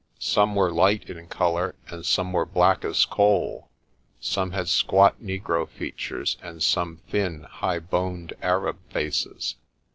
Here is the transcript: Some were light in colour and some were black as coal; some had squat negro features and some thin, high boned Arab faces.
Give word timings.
Some 0.17 0.55
were 0.55 0.71
light 0.71 1.11
in 1.11 1.27
colour 1.27 1.75
and 1.89 2.03
some 2.03 2.33
were 2.33 2.47
black 2.47 2.83
as 2.83 3.05
coal; 3.05 3.69
some 4.19 4.49
had 4.49 4.67
squat 4.67 5.21
negro 5.21 5.69
features 5.69 6.37
and 6.41 6.63
some 6.63 7.01
thin, 7.09 7.43
high 7.43 7.77
boned 7.77 8.33
Arab 8.41 8.77
faces. 8.89 9.57